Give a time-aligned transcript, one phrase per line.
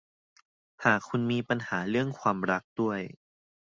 [0.83, 2.99] หากคุณมีปัญหาเรื่องความรักด้วย